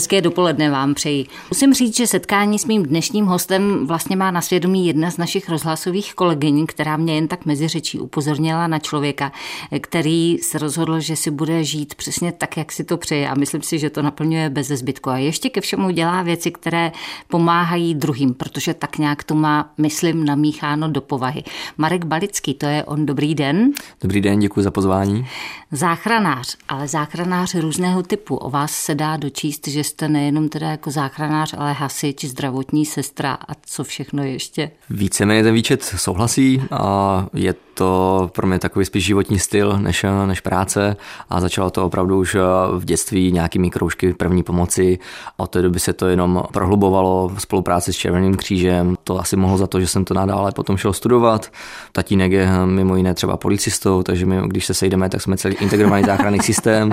[0.00, 1.26] Hezké dopoledne vám přeji.
[1.50, 5.48] Musím říct, že setkání s mým dnešním hostem vlastně má na svědomí jedna z našich
[5.48, 9.32] rozhlasových kolegyň, která mě jen tak mezi řečí upozornila na člověka,
[9.80, 13.62] který se rozhodl, že si bude žít přesně tak, jak si to přeje a myslím
[13.62, 15.10] si, že to naplňuje bez zbytku.
[15.10, 16.92] A ještě ke všemu dělá věci, které
[17.28, 21.44] pomáhají druhým, protože tak nějak to má, myslím, namícháno do povahy.
[21.78, 23.06] Marek Balický, to je on.
[23.06, 23.70] Dobrý den.
[24.02, 25.26] Dobrý den, děkuji za pozvání.
[25.72, 28.36] Záchranář, ale záchranář různého typu.
[28.36, 33.32] O vás se dá dočíst, že jste nejenom teda jako záchranář, ale hasič, zdravotní sestra
[33.32, 34.70] a co všechno ještě.
[34.90, 40.40] Víceméně ten výčet souhlasí a je to pro mě takový spíš životní styl než, než
[40.40, 40.96] práce
[41.30, 42.36] a začalo to opravdu už
[42.78, 44.98] v dětství nějakými kroužky první pomoci.
[45.36, 48.96] Od té doby se to jenom prohlubovalo v spolupráci s Červeným křížem.
[49.04, 51.52] To asi mohlo za to, že jsem to nadále potom šel studovat.
[51.92, 56.04] Tatínek je mimo jiné třeba policistou, takže my, když se sejdeme, tak jsme celý integrovaný
[56.04, 56.92] záchranný systém,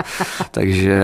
[0.52, 1.02] takže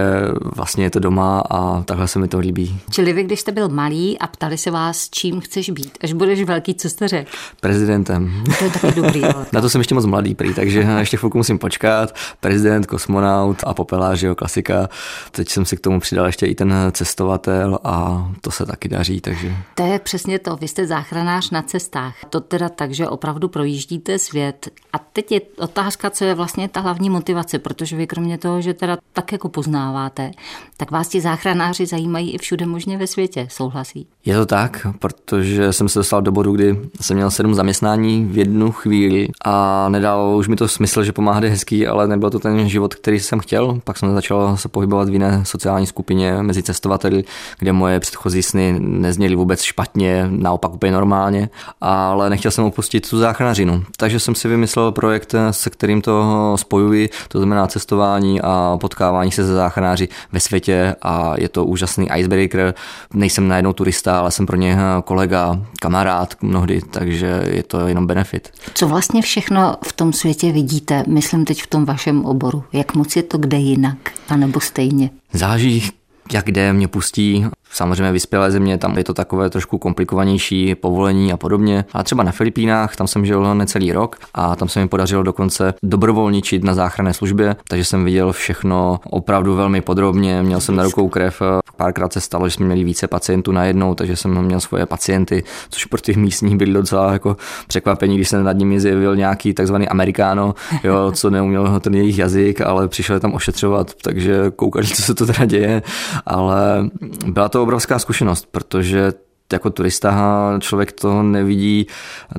[0.55, 2.79] vlastně je to doma a takhle se mi to líbí.
[2.91, 6.43] Čili vy, když jste byl malý a ptali se vás, čím chceš být, až budeš
[6.43, 7.31] velký, co jste řekl?
[7.59, 8.43] Prezidentem.
[8.59, 9.21] To je taky dobrý.
[9.51, 12.15] Na to jsem ještě moc mladý prý, takže ještě chvilku musím počkat.
[12.39, 14.89] Prezident, kosmonaut a popelář, jo, klasika.
[15.31, 19.21] Teď jsem si k tomu přidal ještě i ten cestovatel a to se taky daří,
[19.21, 19.55] takže...
[19.75, 22.15] To je přesně to, vy jste záchranář na cestách.
[22.29, 24.69] To teda tak, že opravdu projíždíte svět.
[24.93, 28.73] A teď je otázka, co je vlastně ta hlavní motivace, protože vy kromě toho, že
[28.73, 30.31] teda tak jako poznáváte,
[30.77, 34.07] tak vás ti záchranáři zajímají i všude možně ve světě, souhlasí?
[34.25, 38.37] Je to tak, protože jsem se dostal do bodu, kdy jsem měl sedm zaměstnání v
[38.37, 42.39] jednu chvíli a nedalo už mi to smysl, že pomáhat je hezký, ale nebyl to
[42.39, 43.79] ten život, který jsem chtěl.
[43.83, 47.23] Pak jsem začal se pohybovat v jiné sociální skupině mezi cestovateli,
[47.59, 51.49] kde moje předchozí sny nezněly vůbec špatně, naopak úplně normálně,
[51.81, 53.83] ale nechtěl jsem opustit tu záchranařinu.
[53.97, 59.45] Takže jsem si vymyslel projekt, se kterým to spojuji, to znamená cestování a potkávání se
[59.45, 62.73] se záchranáři ve světě a je to úžasný icebreaker.
[63.13, 68.51] Nejsem najednou turista, ale jsem pro ně kolega, kamarád mnohdy, takže je to jenom benefit.
[68.73, 69.52] Co vlastně všechno
[69.87, 72.63] v tom světě vidíte, myslím teď v tom vašem oboru?
[72.73, 73.97] Jak moc je to kde jinak,
[74.29, 75.09] anebo stejně?
[75.33, 75.89] Záleží,
[76.33, 77.45] jak kde mě pustí.
[77.73, 81.85] Samozřejmě vyspělé země, tam je to takové trošku komplikovanější povolení a podobně.
[81.93, 85.73] A třeba na Filipínách, tam jsem žil necelý rok a tam se mi podařilo dokonce
[85.83, 90.43] dobrovolničit na záchranné službě, takže jsem viděl všechno opravdu velmi podrobně.
[90.43, 91.41] Měl jsem na rukou krev,
[91.77, 95.85] párkrát se stalo, že jsme měli více pacientů najednou, takže jsem měl svoje pacienty, což
[95.85, 100.55] pro těch místních byl docela jako překvapení, když se nad nimi zjevil nějaký takzvaný amerikáno,
[100.83, 105.25] jo, co neuměl ten jejich jazyk, ale přišel tam ošetřovat, takže koukali, co se to
[105.25, 105.81] teda děje,
[106.25, 106.89] ale
[107.25, 109.13] byla to obrovská zkušenost, protože
[109.53, 110.13] jako turista
[110.59, 111.87] člověk to nevidí,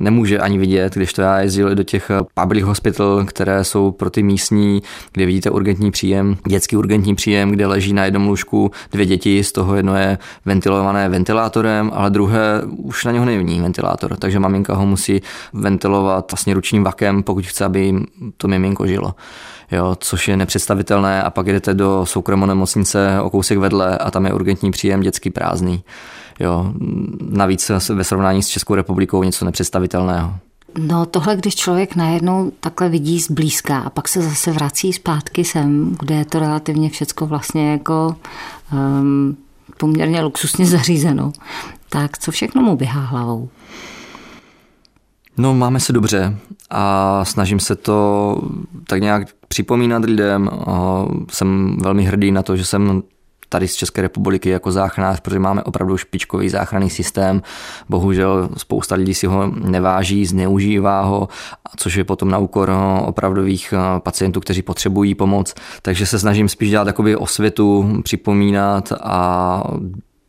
[0.01, 4.23] nemůže ani vidět, když to já jezdil do těch public hospital, které jsou pro ty
[4.23, 4.83] místní,
[5.13, 9.53] kde vidíte urgentní příjem, dětský urgentní příjem, kde leží na jednom lůžku dvě děti, z
[9.53, 14.87] toho jedno je ventilované ventilátorem, ale druhé už na něho není ventilátor, takže maminka ho
[14.87, 15.21] musí
[15.53, 17.95] ventilovat vlastně ručním vakem, pokud chce, aby
[18.37, 19.15] to miminko žilo.
[19.73, 21.23] Jo, což je nepředstavitelné.
[21.23, 25.31] A pak jdete do soukromé nemocnice o kousek vedle a tam je urgentní příjem dětský
[25.31, 25.85] prázdný.
[26.41, 26.73] Jo,
[27.21, 30.35] navíc ve srovnání s Českou republikou něco nepředstavitelného.
[30.79, 35.97] No tohle, když člověk najednou takhle vidí zblízka a pak se zase vrací zpátky sem,
[36.01, 38.17] kde je to relativně všecko vlastně jako
[38.73, 39.37] um,
[39.79, 41.33] poměrně luxusně zařízeno,
[41.89, 43.49] tak co všechno mu běhá hlavou?
[45.37, 46.39] No, máme se dobře
[46.71, 48.39] a snažím se to
[48.87, 50.51] tak nějak připomínat lidem.
[51.31, 53.03] Jsem velmi hrdý na to, že jsem
[53.55, 57.43] tady z České republiky jako záchranář, protože máme opravdu špičkový záchranný systém.
[57.89, 61.29] Bohužel spousta lidí si ho neváží, zneužívá ho,
[61.77, 62.73] což je potom na úkor
[63.05, 65.55] opravdových pacientů, kteří potřebují pomoc.
[65.83, 69.63] Takže se snažím spíš dělat takový osvětu, připomínat a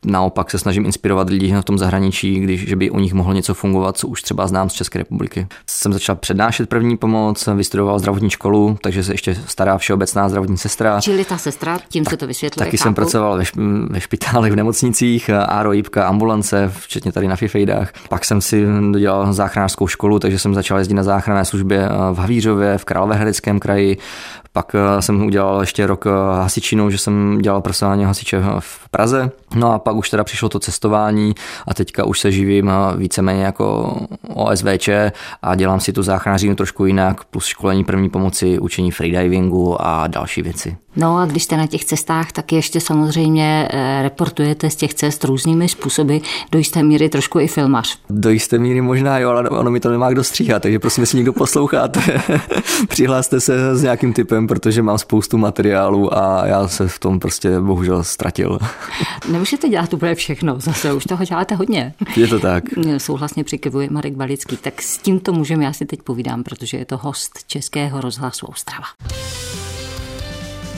[0.05, 3.53] naopak se snažím inspirovat lidi v tom zahraničí, když že by u nich mohlo něco
[3.53, 5.47] fungovat, co už třeba znám z České republiky.
[5.67, 11.01] Jsem začal přednášet první pomoc, vystudoval zdravotní školu, takže se ještě stará všeobecná zdravotní sestra.
[11.01, 12.65] Čili ta sestra, tím tak, se to vysvětluje.
[12.65, 12.83] Taky chápu.
[12.83, 13.43] jsem pracoval ve,
[13.89, 17.91] ve špitálech, v nemocnicích, Áro, Jipka, ambulance, včetně tady na Fifejdách.
[18.09, 22.77] Pak jsem si dodělal záchranářskou školu, takže jsem začal jezdit na záchranné službě v Havířově,
[22.77, 23.97] v Královéhradeckém kraji.
[24.55, 29.31] Pak eh, jsem udělal ještě rok eh, hasičinou, že jsem dělal profesionálně hasiče v Praze.
[29.55, 31.35] No a pak už teda přišlo to cestování
[31.67, 33.95] a teďka už se živím eh, víceméně jako
[34.33, 34.89] OSVČ
[35.41, 40.41] a dělám si tu záchranářinu trošku jinak, plus školení první pomoci, učení freedivingu a další
[40.41, 40.77] věci.
[40.95, 45.23] No a když jste na těch cestách, tak ještě samozřejmě eh, reportujete z těch cest
[45.23, 46.17] různými způsoby,
[46.51, 47.97] do jisté míry trošku i filmař.
[48.09, 51.17] Do jisté míry možná jo, ale ono mi to nemá kdo stříhat, takže prosím, jestli
[51.17, 52.21] někdo posloucháte,
[52.87, 57.59] přihláste se s nějakým typem, protože mám spoustu materiálu a já se v tom prostě
[57.59, 58.59] bohužel ztratil.
[59.31, 61.93] Nemůžete dělat úplně všechno, zase už toho děláte hodně.
[62.15, 62.63] Je to tak.
[62.97, 64.57] Souhlasně přikivuje Marek Balický.
[64.57, 68.85] Tak s tímto můžeme, já si teď povídám, protože je to host Českého rozhlasu Ostrava.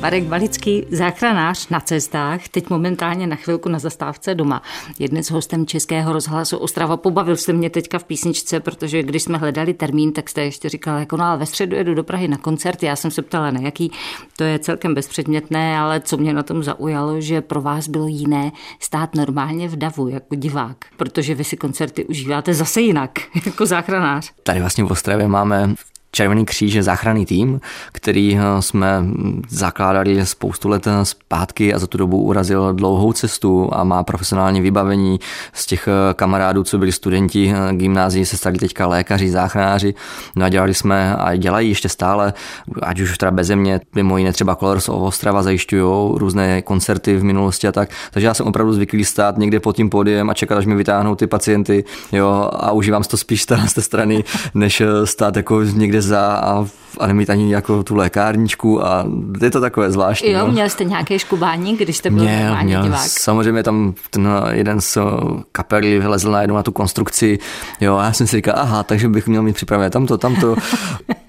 [0.00, 4.62] Marek Balický, záchranář na cestách, teď momentálně na chvilku na zastávce doma.
[4.98, 6.96] Je dnes hostem Českého rozhlasu Ostrava.
[6.96, 10.98] Pobavil jste mě teďka v písničce, protože když jsme hledali termín, tak jste ještě říkal,
[10.98, 12.82] jako no, ale ve středu jedu do Prahy na koncert.
[12.82, 13.92] Já jsem se ptala, na jaký.
[14.36, 18.52] To je celkem bezpředmětné, ale co mě na tom zaujalo, že pro vás bylo jiné
[18.80, 23.10] stát normálně v davu jako divák, protože vy si koncerty užíváte zase jinak,
[23.46, 24.32] jako záchranář.
[24.42, 25.74] Tady vlastně v Ostravě máme
[26.16, 27.60] Červený kříž je záchranný tým,
[27.92, 29.04] který eh, jsme
[29.48, 34.60] zakládali spoustu let eh, zpátky a za tu dobu urazil dlouhou cestu a má profesionální
[34.60, 35.20] vybavení
[35.52, 39.94] z těch eh, kamarádů, co byli studenti gymnázii, se stali teďka lékaři, záchranáři.
[40.36, 42.32] No a dělali jsme a dělají ještě stále,
[42.82, 45.82] ať už teda bez země, mimo jiné třeba Colors Ostrava zajišťují
[46.14, 47.90] různé koncerty v minulosti a tak.
[48.10, 51.14] Takže já jsem opravdu zvyklý stát někde pod tím pódiem a čekat, až mi vytáhnou
[51.14, 54.24] ty pacienty jo, a užívám to spíš z té strany,
[54.54, 56.22] než stát jako někde za
[57.00, 59.06] a, nemít ani jako tu lékárničku a
[59.42, 60.30] je to takové zvláštní.
[60.30, 60.52] Jo, no.
[60.52, 62.82] měl jste nějaké škubání, když jste byl měl, měl.
[62.82, 63.00] divák?
[63.00, 64.98] Samozřejmě tam ten jeden z
[65.52, 67.38] kapely vylezl najednou na tu konstrukci,
[67.80, 70.56] jo, a já jsem si říkal, aha, takže bych měl mít připravené tamto, tamto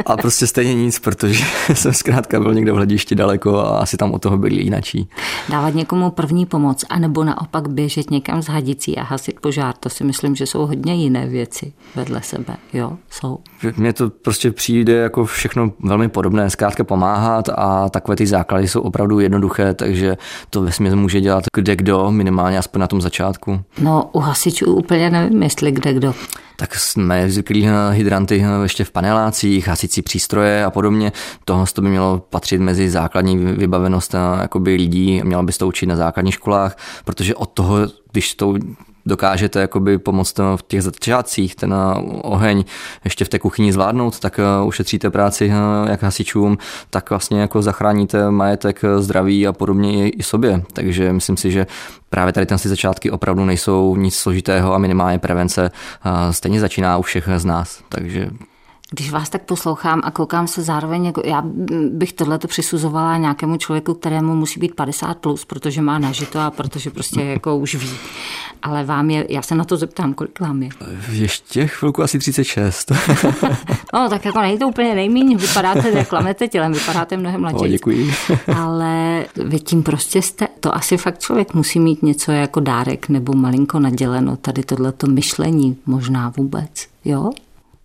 [0.06, 1.44] a prostě stejně nic, protože
[1.74, 5.10] jsem zkrátka byl někde v hledišti daleko a asi tam od toho byli jinačí.
[5.50, 10.04] Dávat někomu první pomoc, anebo naopak běžet někam z hadicí a hasit požár, to si
[10.04, 13.40] myslím, že jsou hodně jiné věci vedle sebe, jo, jsou.
[13.78, 18.82] Mně to prostě přijde jako všechno velmi podobné, zkrátka pomáhat a takové ty základy jsou
[18.82, 20.18] opravdu jednoduché, takže
[20.50, 23.60] to vesměs může dělat kde kdo, minimálně aspoň na tom začátku.
[23.82, 26.14] No u hasičů úplně nevím, jestli kde kdo
[26.60, 31.12] tak jsme zvyklí hydranty ještě v panelácích, hasicí přístroje a podobně.
[31.46, 35.86] Tohle to by mělo patřit mezi základní vybavenost jakoby lidí, mělo by se to učit
[35.86, 37.78] na základních školách, protože od toho,
[38.12, 38.56] když to
[39.08, 42.64] dokážete jakoby pomoct v těch začátcích, ten eh, oheň
[43.04, 46.58] ještě v té kuchyni zvládnout, tak eh, ušetříte práci eh, jak hasičům,
[46.90, 50.64] tak vlastně jako zachráníte majetek, zdraví a podobně i sobě.
[50.74, 51.68] Takže myslím si, že
[52.10, 55.72] právě tady ty začátky opravdu nejsou nic složitého a minimálně prevence
[56.32, 57.84] stejně začíná u všech z nás.
[57.90, 58.30] Takže
[58.92, 61.44] když vás tak poslouchám a koukám se zároveň, jako já
[61.90, 66.52] bych tohle to přisuzovala nějakému člověku, kterému musí být 50 plus, protože má nažito a
[66.52, 67.90] protože prostě jako už ví.
[68.64, 70.70] Ale vám je, já se na to zeptám, kolik vám je?
[71.12, 72.92] Ještě chvilku asi 36.
[73.94, 77.58] no, tak jako nejde to úplně nejméně, vypadáte, jak klamete tělem, vypadáte mnohem mladší.
[77.62, 78.14] No, děkuji.
[78.56, 83.34] Ale vy tím prostě jste, to asi fakt člověk musí mít něco jako dárek nebo
[83.34, 87.32] malinko naděleno, tady tohleto myšlení možná vůbec, jo?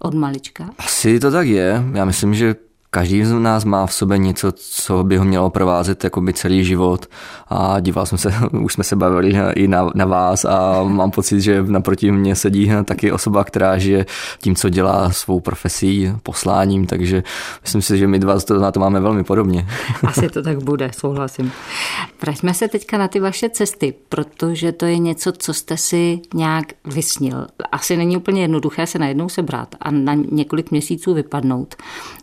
[0.05, 0.71] Od malička?
[0.79, 1.83] Asi to tak je.
[1.95, 2.55] Já myslím, že
[2.95, 7.07] každý z nás má v sobě něco, co by ho mělo provázet by celý život
[7.49, 11.41] a díval jsem se, už jsme se bavili i na, na vás a mám pocit,
[11.41, 14.07] že naproti mě sedí taky osoba, která žije
[14.43, 17.23] tím, co dělá svou profesí, posláním, takže
[17.63, 19.67] myslím si, že my dva to, na to máme velmi podobně.
[20.07, 21.53] Asi to tak bude, souhlasím.
[22.23, 26.67] Vraťme se teďka na ty vaše cesty, protože to je něco, co jste si nějak
[26.85, 27.47] vysnil.
[27.73, 31.75] Asi není úplně jednoduché se najednou sebrat a na několik měsíců vypadnout,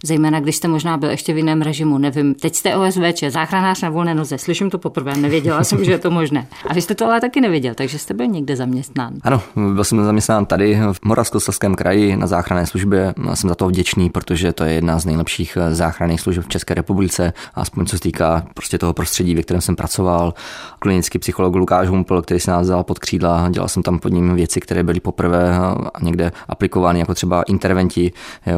[0.03, 2.35] zejména když jste možná byl ještě v jiném režimu, nevím.
[2.35, 6.11] Teď jste OSVČ, záchranář na volné noze, slyším to poprvé, nevěděla jsem, že je to
[6.11, 6.47] možné.
[6.67, 9.13] A vy jste to ale taky nevěděl, takže jste byl někde zaměstnán.
[9.21, 13.13] Ano, byl jsem zaměstnán tady v Moravskoslezském kraji na záchranné službě.
[13.33, 17.33] Jsem za to vděčný, protože to je jedna z nejlepších záchranných služeb v České republice,
[17.55, 20.33] aspoň co se týká prostě toho prostředí, ve kterém jsem pracoval.
[20.79, 24.35] Klinický psycholog Lukáš Humpel, který se nás vzal pod křídla, dělal jsem tam pod ním
[24.35, 25.59] věci, které byly poprvé
[26.01, 28.11] někde aplikovány, jako třeba interventi,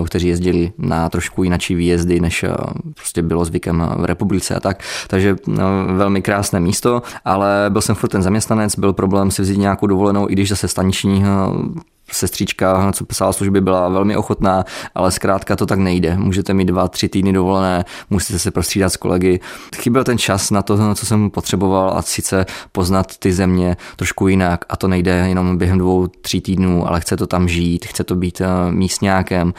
[0.05, 2.53] kteří jezdili na trošku jinačí výjezdy, než eh,
[2.95, 4.83] prostě bylo zvykem v republice a tak.
[5.07, 9.57] Takže no, velmi krásné místo, ale byl jsem furt ten zaměstnanec, byl problém si vzít
[9.57, 11.81] nějakou dovolenou, i když zase staniční eh,
[12.11, 14.63] sestřička, co psala služby, byla velmi ochotná,
[14.95, 16.17] ale zkrátka to tak nejde.
[16.17, 19.39] Můžete mít dva, tři týdny dovolené, musíte se prostřídat s kolegy.
[19.75, 24.65] Chyběl ten čas na to, co jsem potřeboval a sice poznat ty země trošku jinak
[24.69, 28.15] a to nejde jenom během dvou, tří týdnů, ale chce to tam žít, chce to
[28.15, 29.53] být eh, místňákem.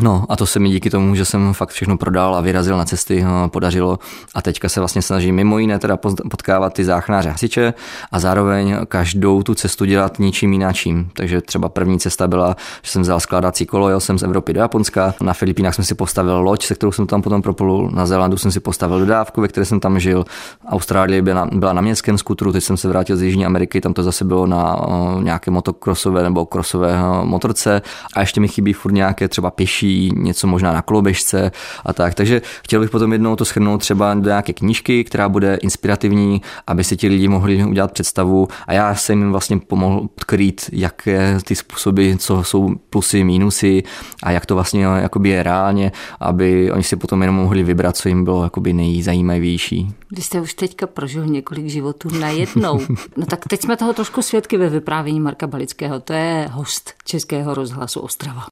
[0.00, 2.84] No a to se mi díky tomu, že jsem fakt všechno prodal a vyrazil na
[2.84, 3.98] cesty, no, podařilo.
[4.34, 5.96] A teďka se vlastně snažím mimo jiné teda
[6.30, 7.74] potkávat ty záchranáře hasiče
[8.12, 11.10] a zároveň každou tu cestu dělat ničím jináčím.
[11.14, 14.60] Takže třeba první cesta byla, že jsem vzal skládací kolo, jel jsem z Evropy do
[14.60, 18.36] Japonska, na Filipínách jsem si postavil loď, se kterou jsem tam potom proplul, na Zélandu
[18.36, 20.24] jsem si postavil dodávku, ve které jsem tam žil,
[20.68, 24.02] Austrálie byla, byla na městském skutru, teď jsem se vrátil z Jižní Ameriky, tam to
[24.02, 24.76] zase bylo na
[25.22, 27.82] nějaké motokrosové nebo krosové motorce
[28.14, 31.52] a ještě mi chybí furt nějaké třeba pěší, něco možná na koloběžce
[31.84, 32.14] a tak.
[32.14, 36.84] Takže chtěl bych potom jednou to schrnout třeba do nějaké knížky, která bude inspirativní, aby
[36.84, 41.54] si ti lidi mohli udělat představu a já jsem jim vlastně pomohl odkrýt, jaké ty
[41.54, 43.82] způsoby, co jsou plusy, mínusy
[44.22, 44.86] a jak to vlastně
[45.24, 49.94] je reálně, aby oni si potom jenom mohli vybrat, co jim bylo jakoby nejzajímavější.
[50.12, 52.80] Vy jste už teďka prožil několik životů najednou.
[53.16, 56.00] No tak teď jsme toho trošku svědky ve vyprávění Marka Balického.
[56.00, 58.44] To je host Českého rozhlasu Ostrava.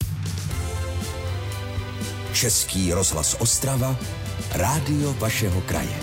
[2.36, 3.96] Český rozhlas Ostrava,
[4.52, 5.96] rádio vašeho kraje.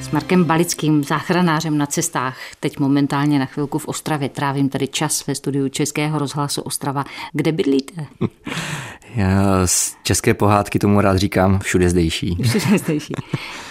[0.00, 4.28] S Markem Balickým, záchranářem na cestách, teď momentálně na chvilku v Ostravě.
[4.28, 7.04] Trávím tady čas ve studiu Českého rozhlasu Ostrava.
[7.32, 8.06] Kde bydlíte?
[9.16, 12.38] Já z české pohádky tomu rád říkám všude zdejší.
[12.42, 13.14] Všude zdejší.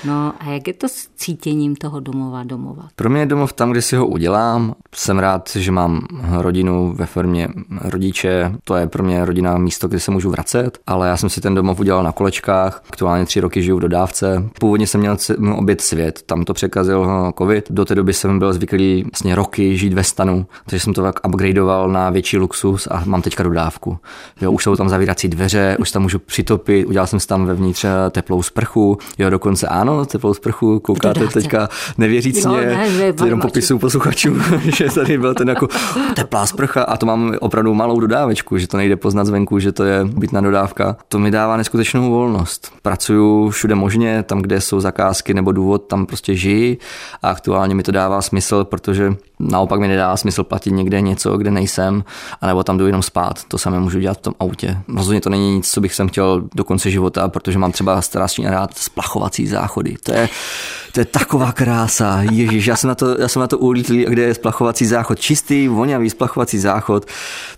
[0.05, 2.87] No a jak je to s cítěním toho domova domova?
[2.95, 4.75] Pro mě je domov tam, kde si ho udělám.
[4.95, 7.47] Jsem rád, že mám rodinu ve formě
[7.81, 8.51] rodiče.
[8.63, 10.79] To je pro mě rodina místo, kde se můžu vracet.
[10.87, 12.83] Ale já jsem si ten domov udělal na kolečkách.
[12.89, 14.49] Aktuálně tři roky žiju v dodávce.
[14.59, 15.17] Původně jsem měl
[15.55, 16.21] obět svět.
[16.25, 17.71] Tam to překazil covid.
[17.71, 20.45] Do té doby jsem byl zvyklý vlastně roky žít ve stanu.
[20.65, 23.99] Takže jsem to tak upgradeoval na větší luxus a mám teďka dodávku.
[24.41, 27.85] Jo, už jsou tam zavírací dveře, už tam můžu přitopit, udělal jsem si tam vevnitř
[27.85, 33.79] eh, teplou sprchu, jo, dokonce ano, teplou sprchu, koukáte teďka nevěřícně, ne, ne, jenom popisu
[33.79, 34.35] posluchačů,
[34.75, 35.67] že tady byl ten jako
[36.15, 39.83] teplá sprcha a to mám opravdu malou dodávečku, že to nejde poznat zvenku, že to
[39.83, 40.97] je bytná dodávka.
[41.09, 42.71] To mi dává neskutečnou volnost.
[42.81, 46.77] Pracuju všude možně, tam, kde jsou zakázky nebo důvod, tam prostě žiji
[47.21, 51.51] a aktuálně mi to dává smysl, protože naopak mi nedá smysl platit někde něco, kde
[51.51, 52.03] nejsem,
[52.41, 53.43] anebo tam jdu jenom spát.
[53.47, 54.77] To samé můžu dělat v tom autě.
[54.95, 58.49] Rozhodně to není nic, co bych sem chtěl do konce života, protože mám třeba strašně
[58.49, 59.95] rád splachovací záchody.
[60.03, 60.29] To je,
[60.91, 62.21] to je taková krása.
[62.31, 65.19] Ježíš, já jsem na to, já jsem na to ulítlý, kde je splachovací záchod.
[65.19, 67.05] Čistý, vonavý splachovací záchod.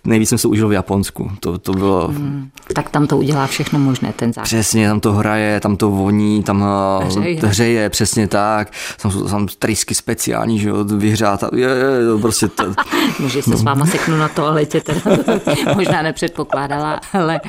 [0.03, 1.31] Nejvíc jsem se užil v Japonsku.
[1.39, 2.07] To, to bylo...
[2.07, 4.45] Hmm, tak tam to udělá všechno možné, ten záchod.
[4.45, 6.65] Přesně, tam to hraje, tam to voní, tam
[7.01, 8.71] eh, hřeje, hřeje přesně tak.
[9.01, 11.43] Tam jsou tam trysky speciální, že jo, vyhřát.
[11.55, 12.63] Je, je, je, prostě to...
[13.19, 15.01] Může se s váma seknu na toaletě, teda
[15.75, 17.41] možná nepředpokládala, ale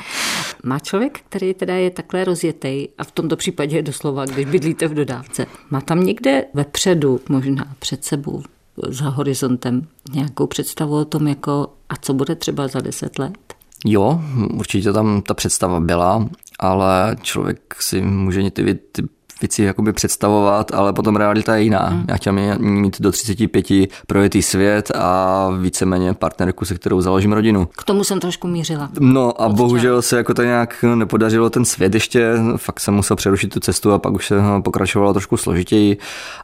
[0.63, 4.87] má člověk, který teda je takhle rozjetý a v tomto případě je doslova, když bydlíte
[4.87, 8.43] v dodávce, má tam někde vepředu, možná před sebou,
[8.87, 13.37] za horizontem, nějakou představu o tom, jako a co bude třeba za deset let?
[13.85, 14.21] Jo,
[14.53, 19.03] určitě tam ta představa byla, ale člověk si může ty, ty
[19.41, 21.89] věci jakoby představovat, ale potom realita je jiná.
[21.89, 22.05] Mm.
[22.07, 23.65] Já chtěl mít do 35
[24.07, 27.67] projetý svět a víceméně partnerku, se kterou založím rodinu.
[27.77, 28.89] K tomu jsem trošku mířila.
[28.99, 29.53] No a Odčal.
[29.53, 33.91] bohužel se jako to nějak nepodařilo ten svět ještě, fakt jsem musel přerušit tu cestu
[33.91, 35.97] a pak už se pokračovalo trošku složitěji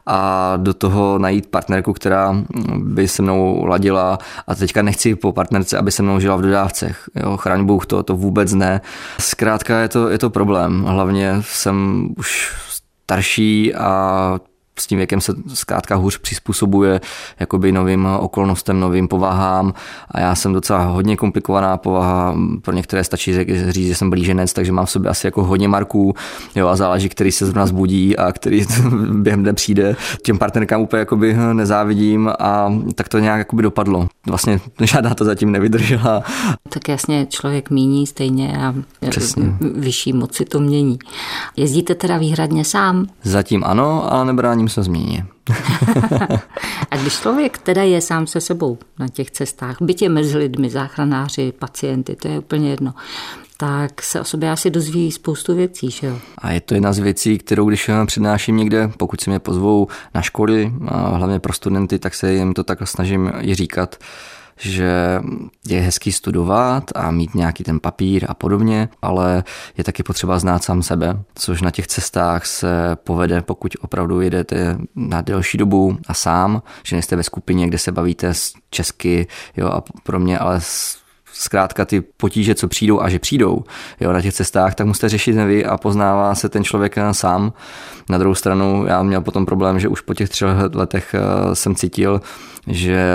[0.06, 2.42] a do toho najít partnerku, která
[2.76, 7.04] by se mnou ladila a teďka nechci po partnerce, aby se mnou žila v dodávcech.
[7.14, 8.80] Jo, chraň Bůh, to, to vůbec ne.
[9.20, 10.82] Zkrátka je to, je to problém.
[10.82, 12.52] Hlavně jsem už
[13.06, 14.40] starší a
[14.78, 17.00] s tím věkem se zkrátka hůř přizpůsobuje
[17.40, 19.72] jakoby novým okolnostem, novým povahám
[20.10, 23.34] a já jsem docela hodně komplikovaná povaha, pro některé stačí
[23.68, 26.14] říct, že jsem blíženec, takže mám v sobě asi jako hodně marků
[26.54, 28.64] jo, a záleží, který se zrovna zbudí a který
[29.12, 29.96] během dne přijde.
[30.22, 34.08] Těm partnerkám úplně jakoby nezávidím a tak to nějak jakoby dopadlo.
[34.26, 36.22] Vlastně žádná to zatím nevydržela.
[36.68, 38.74] Tak jasně člověk míní stejně a
[39.10, 39.44] Přesně.
[39.60, 40.98] vyšší moci to mění.
[41.56, 43.06] Jezdíte teda výhradně sám?
[43.22, 45.26] Zatím ano, ale nebráním vrátím se změně.
[46.90, 51.52] a když člověk teda je sám se sebou na těch cestách, bytě mezi lidmi, záchranáři,
[51.52, 52.94] pacienty, to je úplně jedno,
[53.56, 56.18] tak se o sobě asi dozví spoustu věcí, že jo?
[56.38, 60.22] A je to jedna z věcí, kterou když přednáším někde, pokud si mě pozvou na
[60.22, 63.96] školy, a hlavně pro studenty, tak se jim to tak snažím i říkat,
[64.58, 65.20] že
[65.68, 69.44] je hezký studovat a mít nějaký ten papír a podobně, ale
[69.78, 74.78] je taky potřeba znát sám sebe, což na těch cestách se povede, pokud opravdu jedete
[74.96, 78.32] na delší dobu a sám, že nejste ve skupině, kde se bavíte
[78.70, 80.60] česky jo, a pro mě, ale
[81.38, 83.64] zkrátka ty potíže, co přijdou a že přijdou
[84.00, 87.52] jo, na těch cestách, tak musíte řešit vy a poznává se ten člověk sám.
[88.10, 91.14] Na druhou stranu já měl potom problém, že už po těch třech letech
[91.52, 92.20] jsem cítil,
[92.66, 93.08] že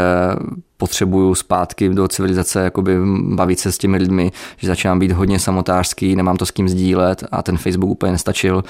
[0.77, 6.15] potřebuju zpátky do civilizace jakoby bavit se s těmi lidmi, že začínám být hodně samotářský,
[6.15, 8.63] nemám to s kým sdílet a ten Facebook úplně nestačil.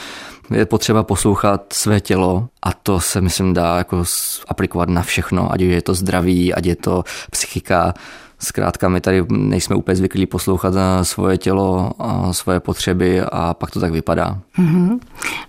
[0.53, 4.03] Je potřeba poslouchat své tělo a to se myslím dá jako
[4.47, 7.93] aplikovat na všechno, ať je to zdraví, ať je to psychika,
[8.43, 13.79] Zkrátka my tady nejsme úplně zvyklí poslouchat svoje tělo a svoje potřeby a pak to
[13.79, 14.39] tak vypadá.
[14.59, 14.99] Mm-hmm.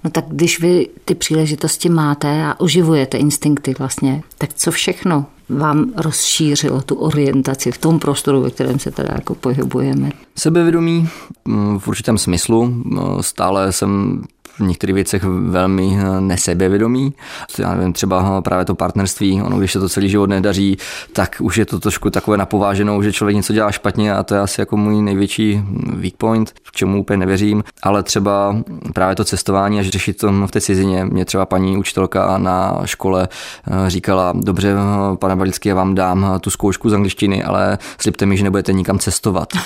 [0.05, 5.93] No tak když vy ty příležitosti máte a uživujete instinkty vlastně, tak co všechno vám
[5.97, 10.11] rozšířilo tu orientaci v tom prostoru, ve kterém se teda jako pohybujeme?
[10.37, 11.09] Sebevědomí
[11.45, 12.85] mm, v určitém smyslu.
[13.21, 14.23] Stále jsem
[14.57, 17.13] v některých věcech velmi eh, nesebevědomý.
[17.59, 20.77] Já nevím, třeba právě to partnerství, ono když se to celý život nedaří,
[21.13, 24.41] tak už je to trošku takové napováženou, že člověk něco dělá špatně a to je
[24.41, 25.63] asi jako můj největší
[25.95, 27.65] weak point, v čemu úplně nevěřím.
[27.83, 28.57] Ale třeba
[28.95, 31.05] právě to cestování a řešit to v té cizině.
[31.05, 33.29] Mě třeba paní učitelka na škole
[33.67, 38.27] eh, říkala, dobře, eh, pane Balický, já vám dám tu zkoušku z angličtiny, ale slibte
[38.27, 39.49] mi, že nebudete nikam cestovat.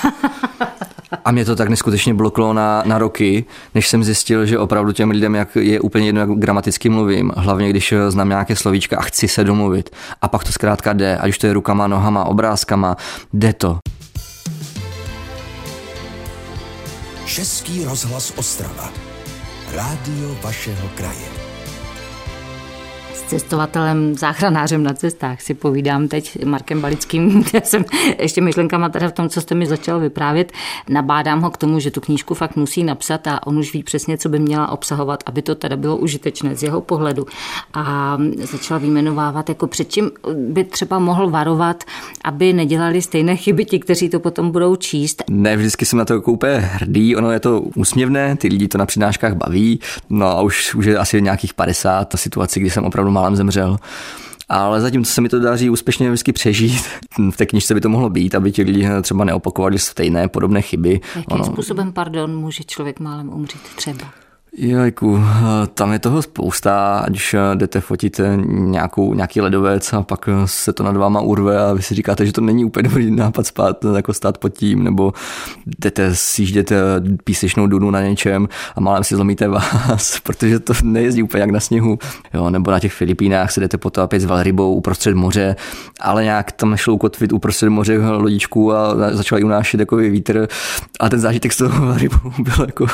[1.25, 5.11] A mě to tak neskutečně bloklo na, na roky, než jsem zjistil, že opravdu těm
[5.11, 9.29] lidem jak je úplně jedno, jak gramaticky mluvím, hlavně když znám nějaké slovíčka a chci
[9.29, 9.91] se domluvit.
[10.23, 12.97] A pak to zkrátka jde, ať už to je rukama, nohama, obrázkama,
[13.33, 13.79] jde to.
[17.27, 18.91] Český rozhlas Ostrava.
[19.75, 21.46] Rádio vašeho kraje
[23.27, 27.85] cestovatelem, záchranářem na cestách si povídám teď Markem Balickým, kde jsem
[28.19, 30.53] ještě myšlenkama teda v tom, co jste mi začal vyprávět,
[30.89, 34.19] nabádám ho k tomu, že tu knížku fakt musí napsat a on už ví přesně,
[34.19, 37.27] co by měla obsahovat, aby to teda bylo užitečné z jeho pohledu.
[37.75, 38.19] A
[38.53, 41.85] začala vyjmenovávat, jako před čím by třeba mohl varovat,
[42.25, 45.23] aby nedělali stejné chyby ti, kteří to potom budou číst.
[45.31, 48.79] Ne, vždycky jsem na to jako úplně hrdý, ono je to úsměvné, ty lidi to
[48.79, 49.81] na přednáškách baví,
[50.11, 53.77] no a už, už je asi nějakých 50 ta situace, kdy jsem opravdu málem zemřel.
[54.49, 56.83] Ale zatím se mi to daří úspěšně vždycky přežít.
[57.31, 61.01] V té knižce by to mohlo být, aby ti lidi třeba neopakovali stejné podobné chyby.
[61.17, 61.45] Jakým ono...
[61.45, 64.26] způsobem, pardon, může člověk málem umřít třeba?
[64.59, 65.21] Jojku,
[65.75, 70.97] tam je toho spousta, když jdete fotit nějakou, nějaký ledovec a pak se to nad
[70.97, 74.39] váma urve a vy si říkáte, že to není úplně dobrý nápad spát, jako stát
[74.39, 75.13] pod tím, nebo
[75.67, 76.77] jdete, sjížděte
[77.25, 81.61] písečnou dunu na něčem a málem si zlomíte vás, protože to nejezdí úplně jak na
[81.61, 81.99] sněhu.
[82.35, 85.57] Jo, nebo na těch Filipínách se jdete potápět s velrybou uprostřed moře,
[86.01, 90.49] ale nějak tam šlo ukotvit uprostřed moře lodičku a začal unášet takový vítr
[91.01, 92.87] a ten zážitek s tou velrybou byl jako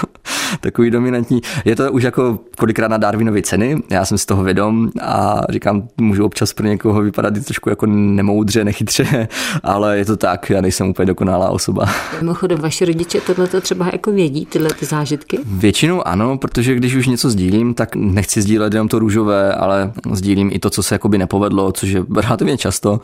[0.61, 1.43] takový dominantní.
[1.65, 5.89] Je to už jako kolikrát na Darwinovy ceny, já jsem si toho vědom a říkám,
[5.97, 9.29] můžu občas pro někoho vypadat trošku jako nemoudře, nechytře,
[9.63, 11.87] ale je to tak, já nejsem úplně dokonalá osoba.
[12.21, 15.39] Mimochodem, vaši rodiče tohle třeba jako vědí, tyhle ty zážitky?
[15.47, 20.51] Většinou ano, protože když už něco sdílím, tak nechci sdílet jenom to růžové, ale sdílím
[20.53, 23.01] i to, co se jakoby nepovedlo, což je relativně často.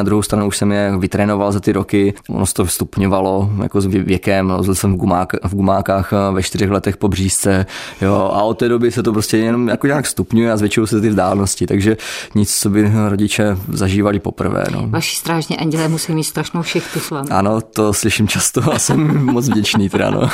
[0.00, 3.80] Na druhou stranu už jsem je vytrénoval za ty roky, ono se to vstupňovalo jako
[3.80, 7.66] s věkem, jsem v, gumák, v gumákách ve čtyřech letech po břízce,
[8.00, 11.00] Jo, a od té doby se to prostě jenom jako nějak stupňuje a zvětšují se
[11.00, 11.96] ty vzdálenosti, takže
[12.34, 14.64] nic, co by rodiče zažívali poprvé.
[14.72, 14.86] No.
[14.88, 17.28] Vaši strážní andělé musí mít strašnou šichtu s vámi.
[17.30, 20.30] Ano, to slyším často a jsem moc vděčný teda, no.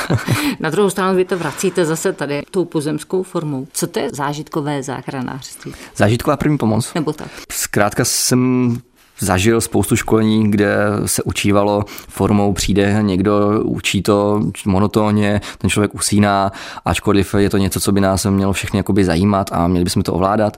[0.59, 3.67] Na druhou stranu vy to vracíte zase tady tou pozemskou formou.
[3.73, 5.73] Co to je zážitkové záchranářství?
[5.95, 6.93] Zážitková první pomoc.
[6.95, 7.27] Nebo tak?
[7.51, 8.77] Zkrátka jsem
[9.23, 16.51] zažil spoustu školení, kde se učívalo formou přijde někdo, učí to monotónně, ten člověk usíná,
[16.85, 20.13] ačkoliv je to něco, co by nás mělo všechny jakoby zajímat a měli bychom to
[20.13, 20.57] ovládat.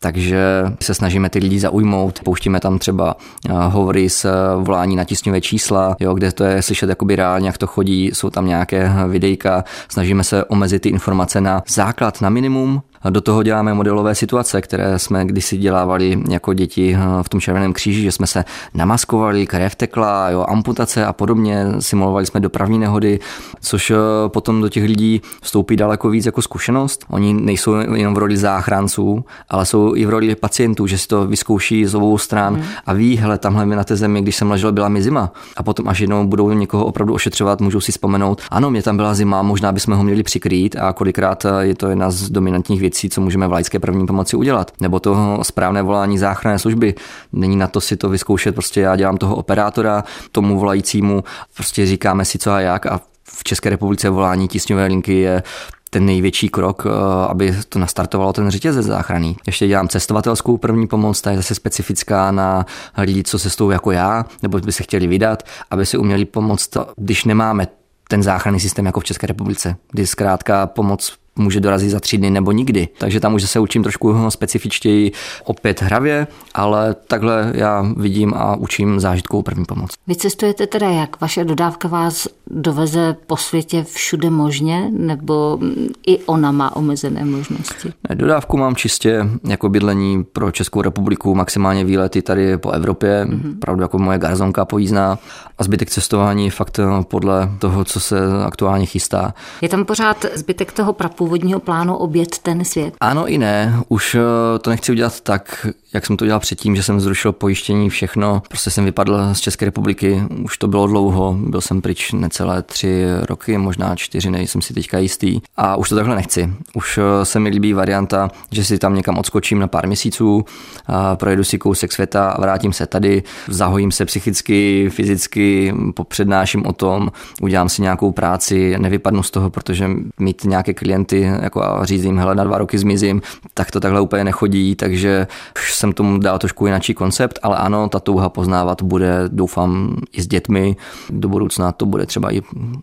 [0.00, 0.38] Takže
[0.82, 3.16] se snažíme ty lidi zaujmout, pouštíme tam třeba
[3.48, 7.46] eh, hovory s eh, volání na tisňové čísla, jo, kde to je slyšet jakoby reálně,
[7.46, 12.28] jak to chodí, jsou tam nějaké videjka, snažíme se omezit ty informace na základ, na
[12.28, 17.40] minimum, do toho děláme modelové situace, které jsme kdysi dělávali jako děti eh, v tom
[17.40, 22.78] Červeném kříži, že jsme se namaskovali, krev tekla, jo, amputace a podobně, simulovali jsme dopravní
[22.78, 23.18] nehody,
[23.60, 23.96] což eh,
[24.28, 27.04] potom do těch lidí vstoupí daleko víc jako zkušenost.
[27.10, 31.26] Oni nejsou jenom v roli záchranců, ale jsou i v roli pacientů, že si to
[31.26, 32.64] vyzkouší z obou stran hmm.
[32.86, 35.32] a ví, hele, tamhle mi na té zemi, když jsem ležel, byla mi zima.
[35.56, 39.14] A potom, až jednou budou někoho opravdu ošetřovat, můžou si vzpomenout, ano, mě tam byla
[39.14, 43.10] zima, možná bychom ho měli přikrýt a kolikrát eh, je to jedna z dominantních věcí
[43.10, 44.72] co můžeme v laické první pomoci udělat.
[44.80, 46.94] Nebo to správné volání záchranné služby.
[47.32, 52.24] Není na to si to vyzkoušet, prostě já dělám toho operátora, tomu volajícímu, prostě říkáme
[52.24, 55.42] si co a jak a v České republice volání tisňové linky je
[55.90, 56.90] ten největší krok, eh,
[57.28, 59.36] aby to nastartovalo ten řetězec záchranný.
[59.46, 62.66] Ještě dělám cestovatelskou první pomoc, ta je zase specifická na
[62.98, 67.24] lidi, co cestou jako já, nebo by se chtěli vydat, aby si uměli pomoct, když
[67.24, 67.66] nemáme
[68.08, 72.30] ten záchranný systém jako v České republice, kdy zkrátka pomoc může dorazit za tři dny
[72.30, 72.88] nebo nikdy.
[72.98, 75.12] Takže tam už se učím trošku specifičtěji
[75.44, 79.90] opět hravě, ale takhle já vidím a učím zážitkovou první pomoc.
[80.06, 81.20] Vy cestujete teda jak?
[81.20, 85.58] Vaše dodávka vás doveze po světě všude možně, nebo
[86.06, 87.92] i ona má omezené možnosti?
[88.14, 93.58] Dodávku mám čistě jako bydlení pro Českou republiku, maximálně výlety tady po Evropě, mm-hmm.
[93.58, 95.18] pravdu jako moje garzonka pojízdná
[95.58, 99.34] a zbytek cestování fakt podle toho, co se aktuálně chystá.
[99.62, 102.94] Je tam pořád zbytek toho prapu původního plánu obět ten svět?
[103.00, 103.80] Ano i ne.
[103.88, 107.90] Už eh, to nechci udělat tak, jak jsem to dělal předtím, že jsem zrušil pojištění,
[107.90, 108.42] všechno.
[108.48, 113.04] Prostě jsem vypadl z České republiky, už to bylo dlouho, byl jsem pryč necelé tři
[113.22, 115.40] roky, možná čtyři, nejsem si teďka jistý.
[115.56, 116.50] A už to takhle nechci.
[116.74, 120.44] Už eh, se mi líbí varianta, že si tam někam odskočím na pár měsíců,
[120.86, 126.72] a projedu si kousek světa a vrátím se tady, zahojím se psychicky, fyzicky, popřednáším o
[126.72, 127.12] tom,
[127.42, 132.18] udělám si nějakou práci, nevypadnu z toho, protože mít nějaké klienty jako a říct jim,
[132.18, 133.22] hele, na dva roky zmizím,
[133.54, 135.26] tak to takhle úplně nechodí, takže
[135.58, 140.26] jsem tomu dal trošku jináčí koncept, ale ano, ta touha poznávat bude, doufám, i s
[140.26, 140.76] dětmi.
[141.10, 142.42] Do budoucna to bude třeba i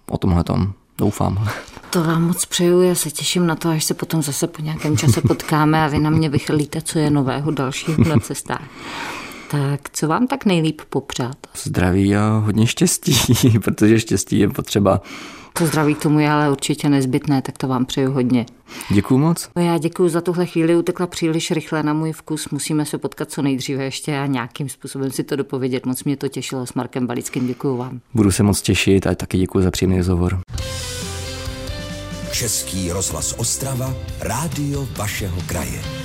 [0.10, 0.74] o tomhle tom.
[0.98, 1.48] Doufám.
[1.89, 4.98] To vám moc přeju, já se těším na to, až se potom zase po nějakém
[4.98, 8.62] čase potkáme a vy na mě vychlíte, co je nového dalšího na cestách.
[9.54, 11.36] Tak co vám tak nejlíp popřát?
[11.63, 13.16] Zdraví a hodně štěstí,
[13.63, 15.02] protože štěstí je potřeba
[15.58, 18.46] to zdraví k tomu je ale určitě nezbytné, tak to vám přeju hodně.
[18.89, 19.50] Děkuji moc.
[19.56, 22.50] No já děkuji za tuhle chvíli, utekla příliš rychle na můj vkus.
[22.50, 25.86] Musíme se potkat co nejdříve ještě a nějakým způsobem si to dopovědět.
[25.86, 27.48] Moc mě to těšilo s Markem Balickým.
[27.48, 28.00] Děkuji vám.
[28.13, 30.39] Budu se moc těšit a taky děkuji za příjemný rozhovor.
[32.32, 36.03] Český rozhlas Ostrava, rádio vašeho kraje.